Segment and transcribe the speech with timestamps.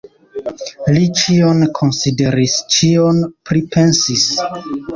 [0.95, 4.29] Li ĉion konsideris, ĉion pripensis.